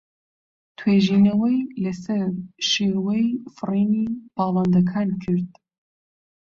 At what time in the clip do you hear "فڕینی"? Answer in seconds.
3.55-4.05